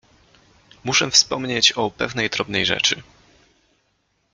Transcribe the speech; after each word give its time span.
Muszę 0.83 1.11
wspomnieć 1.11 1.71
o 1.71 1.91
pewnej 1.91 2.29
drobnej 2.29 2.65
rzeczy. 2.65 3.01